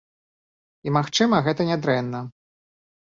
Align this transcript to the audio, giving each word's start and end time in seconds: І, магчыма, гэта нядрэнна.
І, 0.87 0.93
магчыма, 0.95 1.41
гэта 1.47 1.67
нядрэнна. 1.69 2.23